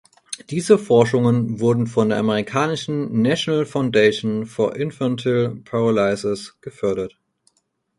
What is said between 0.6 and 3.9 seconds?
Forschungen wurden von der amerikanischen "National